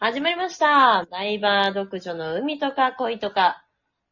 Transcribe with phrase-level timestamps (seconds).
[0.00, 1.08] 始まりました。
[1.10, 3.64] ダイバー独女の海とか恋とか。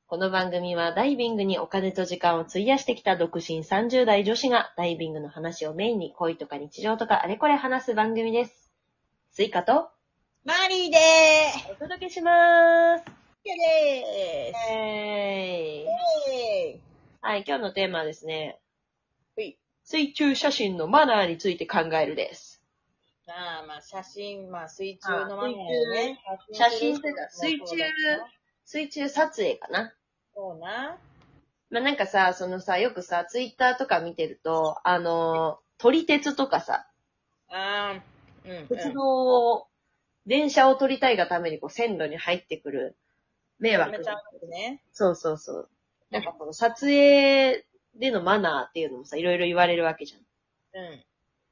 [0.09, 8.73] この番組はダイビングにお金と時間を費やしてきた独身30代女子がダイビングの話をメインに恋とか日常とかあれこれ話す番組です。
[9.31, 9.89] スイカと
[10.45, 13.05] マリーでーお届けします。
[13.05, 13.11] す。
[13.45, 14.73] でーす。
[14.73, 16.81] えーえ
[17.21, 18.59] はい、今日のテーマはですね。
[19.85, 22.56] 水中写真のマナーについて考えるです。
[23.29, 25.57] ああ、まあ、写真、まあ、水中のマネー
[25.91, 26.21] ね。
[26.53, 27.77] 写真撮る人水中
[28.65, 29.93] 水中撮影かな。
[30.35, 30.97] そうな。
[31.71, 36.87] まあ、なんかさ、そのさ、よくさ、ツイッターとか見てると、あの、撮り鉄とかさ、
[37.51, 38.03] ああ、
[38.49, 38.67] うん。
[38.69, 39.03] 鉄道
[39.55, 39.67] を、
[40.27, 42.97] 電車を撮りたいがためにこう線路に入ってくる
[43.59, 44.05] 迷惑め。
[44.05, 44.83] ちゃうね。
[44.93, 45.69] そうそうそう。
[46.11, 50.21] なんかこの撮影でのマナーっていうのもさ、いろいろ言われるわけじゃん。
[50.83, 51.05] うん。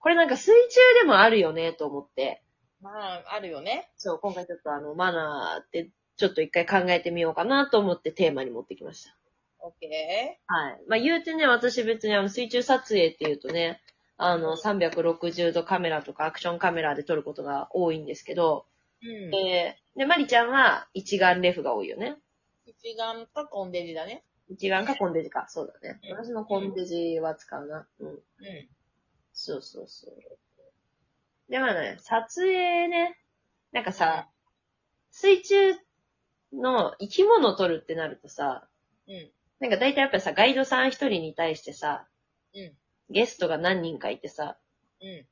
[0.04, 2.42] これなんか水中でもあるよね、と思って。
[2.82, 3.90] まあ、あるよね。
[3.96, 9.16] そう、今回ちょっとあの、マナーって、ちょっと一回考えてみようかなと思ってテーマに持ってきました。
[9.60, 10.80] オッケはい。
[10.88, 13.80] まあ言うてね、私別にあの水中撮影っていうとね、
[14.18, 19.24] あの360度カメラとかアクションカメラで撮ることが多いんですけど、ー。
[19.24, 19.30] うん。
[19.30, 22.16] で、で、マリちゃんは一眼レフが多いよね。
[22.66, 24.22] 一眼かコンデジだね。
[24.50, 25.46] 一眼かコンデジか。
[25.48, 25.98] そうだね。
[26.10, 27.86] うん私のコンデジは使うな。
[28.00, 28.08] うん。
[28.08, 28.18] うん。
[29.34, 30.14] そうそうそう。
[31.50, 33.18] で、まあね、撮影ね、
[33.72, 34.28] なんかさ、
[35.10, 35.74] 水中
[36.52, 38.66] の生き物を撮るってなるとさ、
[39.06, 39.30] うん。
[39.60, 42.06] なんか大体やっぱりさ、ガイドさん一人に対してさ、
[42.54, 42.72] うん。
[43.10, 44.56] ゲストが何人かいてさ、
[45.02, 45.26] うん。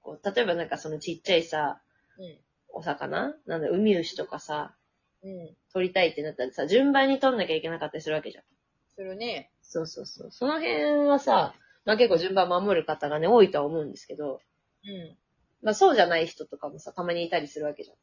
[0.00, 1.80] こう例えばなんかそのちっちゃいさ、
[2.18, 2.38] うん。
[2.68, 3.34] お魚？
[3.46, 4.74] なんだ、ウミウシとかさ、
[5.22, 5.56] うん。
[5.72, 8.44] 撮りたいってなったらさ、順番に撮んなきゃいけなかったりするわけじゃん。
[8.94, 9.50] するね。
[9.62, 10.30] そうそうそう。
[10.30, 14.40] その辺はさ、まあ結構順番守る方がね、多いとは思うんですけど、
[14.84, 15.16] うん。
[15.62, 17.96] まあそうじゃない人とかもさ、たまにいたりするわけじゃん。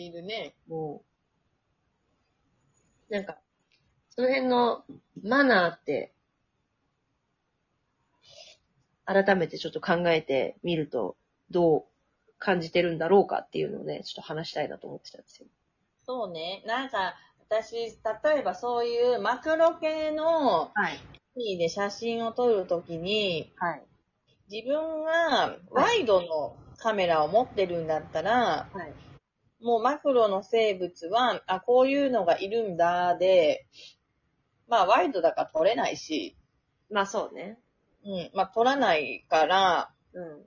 [0.00, 0.54] いるね。
[0.68, 1.02] も
[3.10, 3.38] う、なんか、
[4.10, 4.84] その辺の
[5.22, 6.12] マナーって、
[9.04, 11.16] 改めてちょっと考えてみると、
[11.50, 11.84] どう
[12.38, 15.46] 感じてるんだろうかっていうのをね、ちょっと話したいなと思ってたんですよ。
[16.04, 16.62] そうね。
[16.66, 17.14] なんか、
[17.48, 17.92] 私、例
[18.40, 20.98] えばそういうマクロ系のはい。
[21.58, 23.82] で写真を撮るときに、はい。
[24.50, 29.64] 自分がワイドのカメラを持ってるんだったら、はい。
[29.64, 33.66] もうマクロの生物は、あ、こういうのがいるんだ、で、
[34.68, 36.36] まあワイドだから撮れないし、
[36.90, 37.58] まあそうね。
[38.04, 40.46] うん、まあ撮らないから、うん。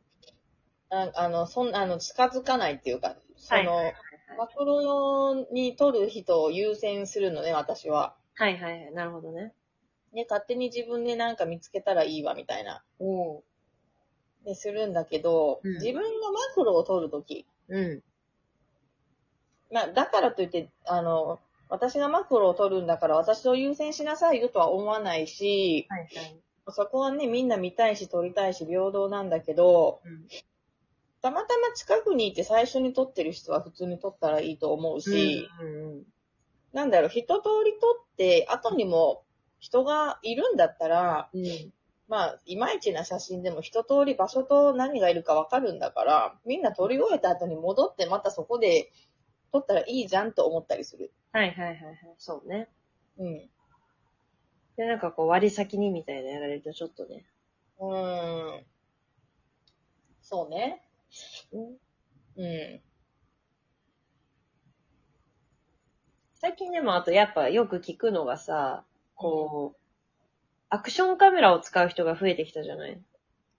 [0.89, 3.95] ああの、そんあの、近づかないっていうか、その、はい
[4.37, 8.15] マクロに撮る人を優先するのね、私は。
[8.35, 8.93] はいはいはい。
[8.93, 9.53] なるほどね。
[10.13, 12.83] ね、勝手に自分でなんか見つけたらいいわ、みたいな。
[12.99, 13.43] お
[14.45, 18.03] で、するんだけど、うん自分がマクロを撮るとき、うん。
[19.71, 21.39] まあ、だからといって、あの、
[21.69, 26.39] 私がマクロを取るんだから私を優先しなさいよとは思わないし、はいはい。
[26.69, 30.27] そこはね、みんな見たいし撮りたいし平等なんだけど、うん。
[31.21, 36.03] たまたま近くにいて最初に撮ってる人は普通に撮ったらいいと思うし、うんうん。
[36.73, 39.23] なんだろう、一通り撮って後にも
[39.61, 41.73] 人がいるんだったら、うん。
[42.07, 48.91] まあ、いまいちな写真でも一通り場所と何がいるかわかるんだから、みんな撮り終えた後に戻ってまたそこで
[49.53, 51.13] 撮ったらいいじゃんと思ったりする。
[51.31, 51.97] はいはいはいはい。
[52.17, 52.67] そうね。
[53.17, 53.49] うん。
[54.75, 57.25] で、なんかこう割り先にみたいなやられるとちょっとね。
[57.79, 58.65] うーん。
[60.21, 60.81] そうね。
[61.53, 61.77] うん
[62.37, 62.81] うん。
[66.33, 68.83] 最近でもあとやっぱよく聞くのがさ、
[69.21, 69.79] こう、
[70.69, 72.99] アクションカメラを使う人が増えてきたじゃない？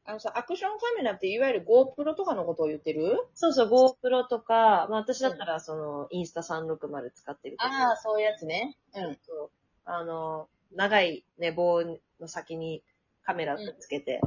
[0.04, 3.24] あのさ、アクションカメラっていわゆる GoPro とかのことを言ってる？
[3.34, 8.76] そうそう、GoPro とか、まあ私だったらその、インスタ360使ってるけど、ああ、そういうやつね。
[8.94, 9.18] うん。
[9.24, 9.50] そう
[9.84, 11.84] あの、長いね、棒
[12.20, 12.82] の先に
[13.22, 14.20] カメラつけて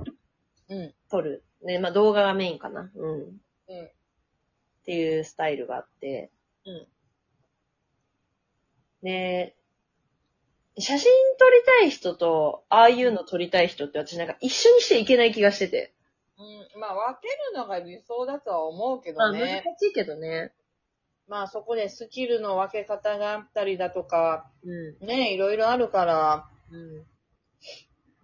[0.69, 0.94] うん。
[1.09, 1.44] 撮る。
[1.63, 2.90] ね、まあ動画がメインかな。
[2.96, 3.22] うん。
[3.22, 3.25] っ
[3.67, 3.90] うん。
[4.85, 6.31] ていうスタイルがあって、
[6.66, 6.88] うん。
[9.03, 9.55] で、
[10.78, 15.94] 写真撮りたい人と、ああいうの撮りたい人って私なんか一緒にしちゃいけない気がしてて。
[16.38, 16.80] うん。
[16.82, 19.64] まあ、分けるのが理想だとは思うけまあ難どね。
[19.80, 20.52] しいけどね。
[21.28, 25.08] まあ、そこでスキルの分け方があったりだとか、うん。
[25.08, 26.78] ね、いろいろあるから、う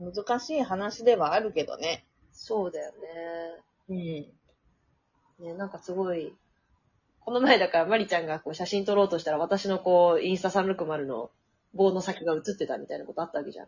[0.03, 0.13] ん。
[0.13, 2.05] 難しい話ではあるけどね。
[2.31, 2.93] そうだよ
[3.89, 3.97] うん。
[3.97, 4.25] ね。
[5.39, 6.35] ね、なんかすごい、
[7.21, 11.31] この前だからマリちゃんがこう写真撮ろうとしたら私のこう、インスタ360の
[11.73, 13.67] 棒の先が映ってたみたいなことあったわけじゃん。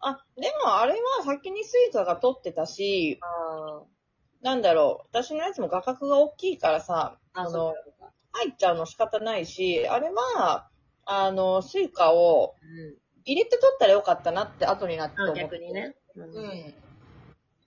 [0.00, 3.82] あ、でもあれは先にスイーツが撮ってたし、あ
[4.42, 7.40] なんだろう、私のやつも画角が大きいからさ、あ。
[7.40, 7.74] あの
[8.32, 10.68] 入っちゃうの仕方ないし、あれは、
[11.04, 12.96] あの、スイカをうん。
[13.24, 15.42] 入れて撮ったらよかったなって後になって思あって。
[15.42, 15.94] 逆にね。
[16.16, 16.22] う。
[16.22, 16.74] うんん。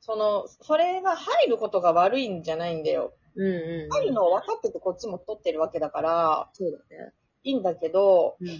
[0.01, 3.13] その、それが入ることが悪いんじゃないんだよ。
[3.35, 3.89] うんうん。
[3.89, 7.13] 入るのを分かっててこっちも撮ってるわけだから、そうだね。
[7.45, 8.47] いいんだけど、うん。
[8.47, 8.57] ちょ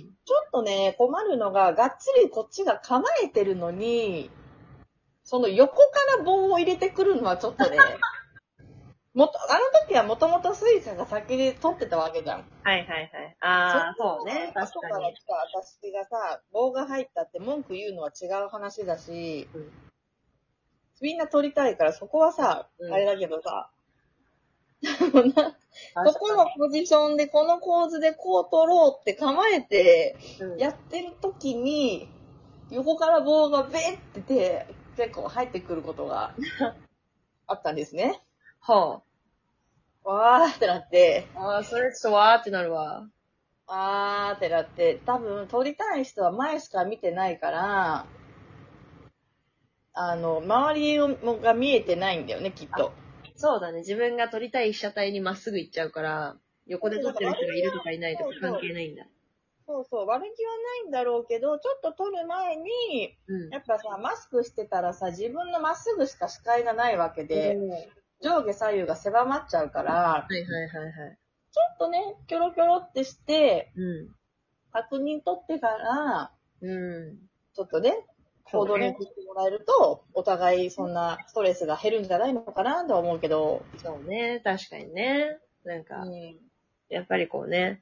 [0.48, 4.30] っとね、困るのが、がっつりこっちが構えてるのに、
[5.24, 5.82] その横か
[6.18, 7.78] ら棒を入れてくるのはちょっとね、
[9.16, 12.46] もと、あの時はもともとスイカが先に撮ってたわけじゃん。
[12.64, 13.38] はいはいはい。
[13.40, 14.52] ああ、そうね。
[14.54, 14.91] 確かに。
[14.91, 19.72] 後から来た私がさ、棒が入ったって文句言うのは違う話だし、うん
[21.02, 30.18] みんな撮りたいからそこはさ、うんあれだけどさ、確 かここのポジションでこの構図でこう撮ろうって構えて、
[30.58, 32.10] やってる時に、
[32.70, 34.68] 横から棒がベッてて、
[34.98, 36.34] 結構入ってくることが
[37.48, 38.22] あったんですね。
[38.60, 39.02] は
[40.04, 41.40] わーってなって、あ。
[41.40, 43.08] ああ、それちょっとわーってなるわ。
[43.68, 48.06] あーってなって、多分撮りたい人は前しか見てないから、
[49.94, 52.92] あの、周りをが見えてないんだよね、きっと。
[53.36, 53.80] そうだね。
[53.80, 56.38] 自分が撮りたい被写体にまっすぐ行っちゃうから、
[56.68, 59.06] 横で撮ってる人がいるとかいないとか関係ないんだ。
[59.68, 63.50] そうそう、悪気はないんだろうけど、ちょっと撮る前に、うん。
[63.50, 67.90] やっぱさ、マスクしてたらさ、自分のまっすぐしか視界がないわけで、うんはい
[68.22, 71.18] 上下左右が狭まっちゃうから、はいはいはい。
[71.52, 74.10] ちょっとね、キョロキョロってして、う
[74.72, 76.66] 確認取ってから、ん。
[76.66, 77.18] うん。
[77.54, 78.06] ちょっとね
[78.46, 84.42] 行動に移ってもらえると、お互いそんなストレスが減るんじゃないのかなとは思うけど、そうね。
[84.44, 85.38] 確かにね。
[85.64, 86.12] なんうか、ん。
[86.90, 87.82] やっぱりこうね、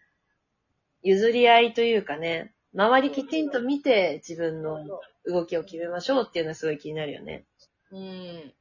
[1.02, 4.80] 譲り合いというかね、周りきちんと見て自分の
[5.26, 7.46] 動きを決めましょうっていうのはすごい気になるよね。
[7.92, 8.54] うん。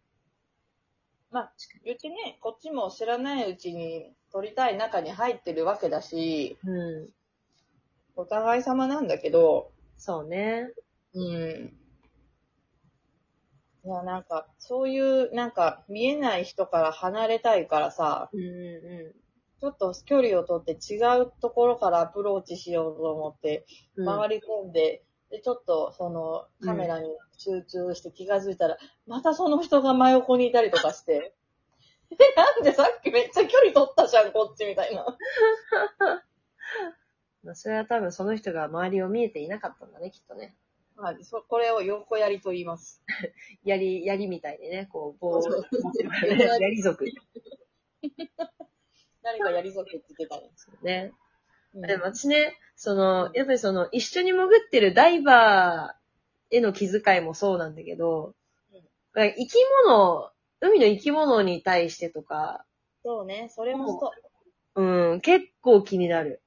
[1.30, 1.52] まあ、
[1.84, 7.08] 言ってね、こっちも知らないうちに取りたい中に入ってるわけだし、うん。
[8.16, 10.68] お互い様なんだけど、そうね。
[11.14, 11.81] うん。
[13.84, 19.14] いや、なんか、そういう、なんか、見えない人から離れたいからさ、うんう
[19.60, 23.64] ちょっと距離をとって違うところからアプローチしようと思って、
[23.96, 24.06] んうん。
[24.06, 27.08] 回り込んで、で、ちょっと、その、カメラに
[27.38, 28.76] 集中して気がついたら、
[29.06, 31.34] またその人が真横にいたりとかして、
[32.10, 35.06] え、なんでさっきめっちゃ距離取ったじゃん、こっちみたいな。
[37.42, 40.56] まあそれは多分その人が周りを見えていなかったんだね、きっとね。
[40.96, 43.02] はい、そこれを横やりと言います。
[43.64, 46.44] やり、やりみたいにね、こう、棒を持ってらね。
[46.44, 47.06] やり 族
[49.22, 50.76] 誰がやりぞけって言ってたんですよ。
[50.82, 51.12] ね。
[51.74, 58.34] うんでも私ね、その、やっぱりその、一緒に潜ってるダイバーへの気遣いもそうなんだけど、
[59.14, 59.54] 生き
[59.86, 60.30] 物、
[60.60, 62.66] 海の生き物に対してとか、
[63.04, 64.10] そうね、それもそ
[64.74, 64.82] う。
[64.82, 66.42] うん、結構気になる。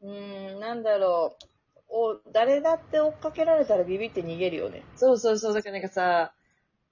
[0.00, 1.51] うーん、なんだろう。
[1.92, 4.82] お、誰だって追っかけられたらビビって逃げるよね。
[4.96, 6.32] そうそうそう、だからなんかさ、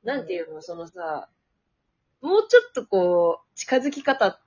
[0.04, 1.28] なんていうの、そのさ、
[2.20, 4.38] もうちょっとこう、近づき方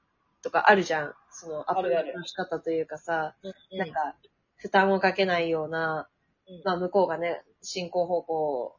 [0.44, 1.14] とかあるじゃん。
[1.32, 3.36] その、アプローチの仕方というかさ、
[3.72, 4.16] なんか、
[4.58, 6.08] 負担をかけないような、
[6.48, 8.76] うんまあ向こうがね、進行方向、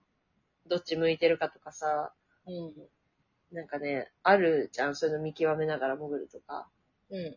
[0.67, 2.12] どっち向いてるかとかさ、
[2.47, 2.73] うん。
[3.53, 6.69] なんかね、あるじゃん、そういうの見極めながら潜るとか。
[7.11, 7.37] うん。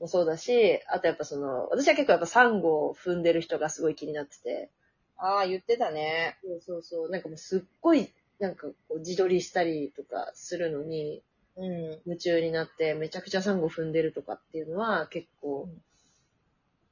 [0.00, 4.70] もそうだし、あとやっぱその、私は結構やっぱサンゴを踏んでる人がすごい気になってて。
[5.16, 6.38] ああ、言ってたね。
[6.42, 7.10] そうそうそう。
[7.10, 11.22] なんかもうすっごい、なんかこう自撮りしたりとかするのに、
[11.56, 12.00] うん。
[12.04, 15.82] 夢中になってめちゃくちゃサンゴ踏んでるとかっていうのは結構、うん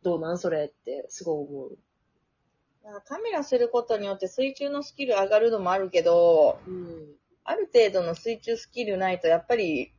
[0.03, 1.79] どうなんそれってすごい思う。
[3.05, 7.15] カメラすることによって水中のスキル上がるのもあるけど、うん。
[7.45, 9.93] ある程度の水中スキルないと、やっぱり、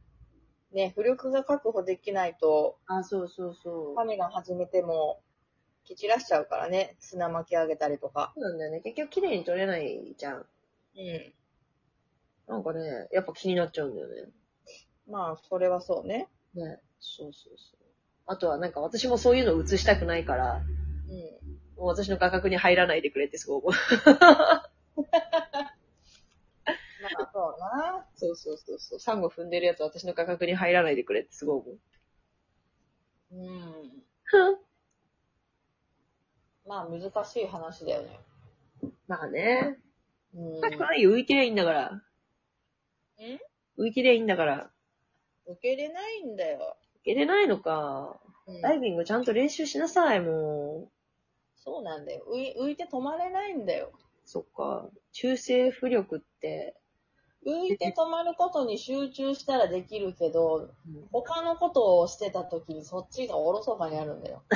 [0.73, 3.95] ね、浮力が確保できないと、あ、そうそうそう。
[3.95, 5.21] カメラ始めても、
[5.85, 6.95] 蹴散らしちゃうからね。
[6.99, 8.33] 砂巻き上げたりとか。
[8.35, 8.81] そうなんだよね。
[8.81, 10.35] 結局綺麗に撮れないじゃん。
[10.35, 10.45] うん。
[12.47, 14.31] なんかね、やっぱ気になっちゃうんだよね。
[15.07, 16.27] まあ、それはそうね。
[16.55, 16.79] ね。
[16.99, 17.79] そうそうそう。
[18.25, 20.61] あとはなんか私もそういうの映したくないから、うん。
[21.77, 23.71] もう私の画角に入らないでくれってすごい思う。
[23.71, 23.77] ま
[27.19, 28.05] あ、そうな。
[28.23, 28.99] そうそうそうそう。
[28.99, 31.79] サンゴ踏んでるやつ私の画角に入らないでくれってすごい思う。
[33.31, 34.57] うん。
[36.65, 38.19] まあ、難しい話だよね。
[39.07, 39.77] まあね。
[40.33, 40.61] うん。
[40.61, 41.11] 難しくないよ。
[41.11, 41.91] 浮いてりゃいいんだから。
[41.91, 42.01] ん？
[43.77, 44.71] 浮いてりゃいいんだから。
[45.45, 46.77] 受け入れないんだよ。
[46.95, 48.21] いけれないのか。
[48.47, 50.91] うんダイビングちゃんと練習しなさい、もう。
[51.55, 52.25] そうなんだよ。
[52.29, 53.91] 浮い浮いて止まれないんだよ。
[54.25, 54.89] そっか。
[55.11, 56.75] 中性浮力って、
[57.45, 64.43] 浮いて止まることに集中したらできるけど、うん他のことをしてた時にそっちがおろそかにあるんだよ。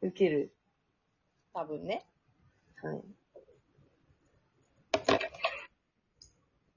[0.00, 0.52] 受ける。
[1.52, 2.06] 多分ね。
[2.82, 3.02] はい。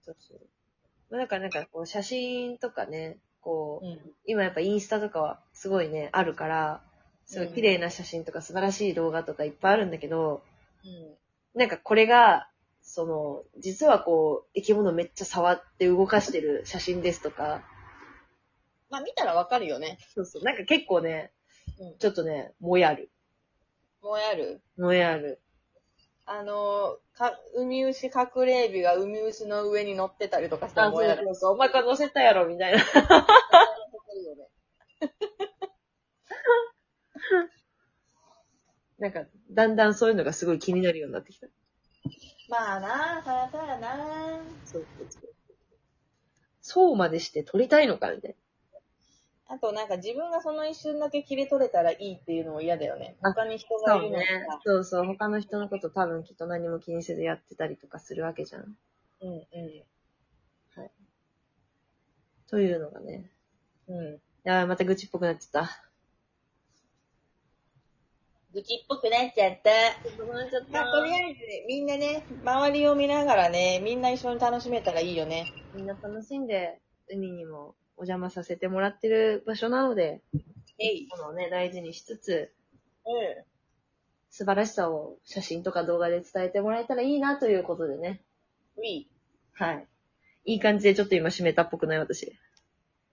[0.01, 0.41] そうそう。
[1.09, 3.99] まあ、だからなんかこう写真とかね、こう、うん。
[4.25, 6.83] 今やっぱインスタとかはすごいね、あるから、
[7.25, 10.43] すごい綺麗な写真とか素晴らしい動画とかいっぱいあるんだけど、
[10.83, 11.15] うん。
[11.55, 12.49] なんかこれが、
[12.81, 17.63] その、実はこう、生き物めっちゃ触って動かしてる写真ですとか、
[18.89, 19.97] まあ見たらわかるよね。
[20.13, 21.31] そうそう、なんか結構ね、
[21.79, 23.09] うんちょっとね、もやる。
[24.01, 24.61] もうやる。
[24.77, 25.41] もやる。
[26.27, 31.25] あのー、か、ウミウシ隠れエビがウミウシの上に乗ってたりとかしたらあ、そうもうやる。
[31.25, 32.79] そうそう、お前から乗せたやろ、みたいな。
[34.25, 34.49] よね
[39.05, 41.45] なんか、だんだんそういうのがすごい気になるようになってきた。
[42.49, 43.97] まあな、そらそうやな。
[44.65, 45.35] そうそう
[46.61, 48.35] そうまでして撮りたいのかみたい
[49.47, 53.15] あとなんか自分がその一瞬だけ切り取れたらいいっていうのも嫌だよね。
[53.21, 53.97] あ他に人な。
[53.97, 54.59] がいるのにさ。
[54.65, 55.05] そうそう。
[55.05, 58.75] 他の人のこと多分きっと何も気にせずやってたりとかするわけじゃん。
[59.21, 59.45] うんうん。
[62.47, 63.29] というのがね。
[63.87, 64.15] うん。
[64.15, 65.69] いやーまた愚痴っぽくなっちゃった。
[68.55, 69.69] 愚痴っぽくなっちゃった。
[69.69, 75.51] ちゃっまあ、とりあえず、みんなね、周りを見ながらね、みんな一緒に楽しめたらいいよね。
[75.73, 80.21] みんな楽しんで、海にもお邪魔させてもらってる場所なので、
[80.79, 81.09] えい。
[81.09, 82.53] このね、大事にしつつ、
[83.05, 83.09] う
[83.41, 83.43] ん。
[84.29, 88.21] 素晴らしさを写真とか動画で伝えてもらえたらいいなということでね。
[88.77, 89.07] ウィ
[89.53, 89.87] はい。
[90.45, 92.33] いい感じでちょっと今締めたっぽくない私。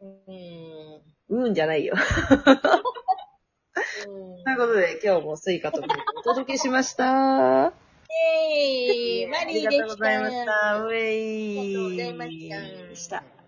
[0.01, 0.05] ー。
[1.31, 1.43] うん。
[1.43, 1.95] うーんじゃないよ。
[4.09, 5.83] うんということで、今日もスイカと
[6.17, 7.73] お届けしました。
[8.31, 9.69] えい、マリーでした。
[9.69, 10.77] ありがとうございました。
[10.79, 11.59] ウェイ。
[11.59, 13.42] ありがとうございました。